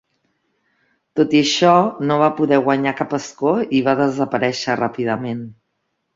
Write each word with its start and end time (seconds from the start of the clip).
Tot 1.19 1.35
i 1.39 1.41
això, 1.45 1.73
no 2.11 2.17
va 2.21 2.29
poder 2.39 2.59
guanyar 2.69 2.95
cap 3.03 3.15
escó 3.19 3.53
i 3.81 3.83
va 3.91 3.95
desaparèixer 4.01 4.81
ràpidament. 4.83 5.47